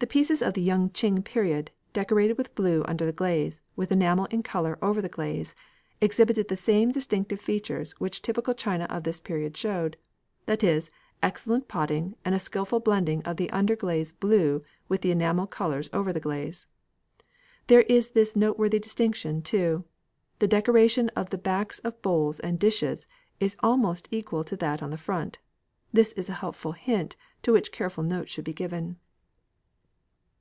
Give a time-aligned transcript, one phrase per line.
[0.00, 4.26] The pieces of the Yung ching period, decorated with blue under the glaze with enamel
[4.26, 5.56] in colour over the glaze,
[6.00, 9.96] exhibited the same distinctive features which typical china of this period showed
[10.46, 15.10] that is, excellent potting and a skilful blending of the under glaze blue with the
[15.10, 16.68] enamel colours over the glaze.
[17.66, 19.82] There is this noteworthy distinction, too,
[20.38, 23.08] the decoration on the backs of bowls and dishes
[23.40, 25.40] is almost equal to that on the front.
[25.92, 28.98] This is a helpful hint, to which careful note should be given.